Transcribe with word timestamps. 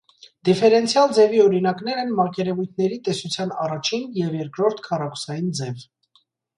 Դիֆերենցիալ 0.47 1.13
ձևի 1.17 1.41
օրինակներ 1.43 2.01
են 2.05 2.15
մակերևույթների 2.21 2.99
տեսության 3.11 3.55
առաջին 3.69 4.11
և 4.25 4.35
երկրորդ 4.43 4.85
քառակուսային 4.91 5.57
ձև։ 5.65 5.91